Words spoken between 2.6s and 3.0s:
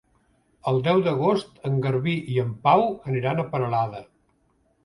Pau